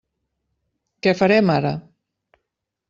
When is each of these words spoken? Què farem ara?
Què 1.07 1.13
farem 1.21 1.55
ara? 1.59 1.77